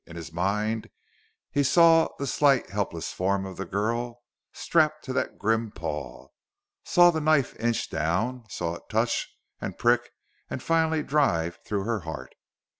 In 0.07 0.15
his 0.15 0.33
mind 0.33 0.89
he 1.51 1.61
saw 1.61 2.07
the 2.17 2.25
slight, 2.25 2.71
helpless 2.71 3.13
form 3.13 3.45
of 3.45 3.57
the 3.57 3.67
girl 3.67 4.23
strapped 4.51 5.05
to 5.05 5.13
that 5.13 5.37
grim 5.37 5.69
paw, 5.69 6.29
saw 6.83 7.11
the 7.11 7.21
knife 7.21 7.55
inch 7.59 7.87
down, 7.87 8.45
saw 8.49 8.73
it 8.73 8.89
touch 8.89 9.29
and 9.59 9.77
prick 9.77 10.09
and 10.49 10.63
finally 10.63 11.03
drive 11.03 11.59
through 11.67 11.83
her 11.83 11.99
heart. 11.99 12.33